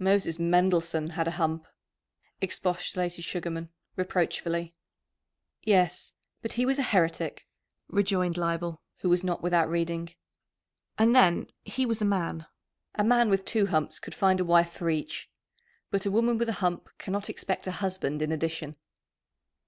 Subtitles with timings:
[0.00, 1.64] "Moses Mendelssohn had a hump,"
[2.40, 4.74] expostulated Sugarman reproachfully.
[5.62, 6.12] "Yes,
[6.42, 7.46] but he was a heretic,"
[7.86, 10.12] rejoined Leibel, who was not without reading.
[10.98, 12.46] "And then he was a man!
[12.96, 15.30] A man with two humps could find a wife for each.
[15.92, 18.74] But a woman with a hump cannot expect a husband in addition."